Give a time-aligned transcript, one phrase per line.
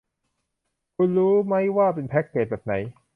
[0.95, 2.73] คุณรู้มั้ยว่าเป็นแพ็คเกจแบบไหน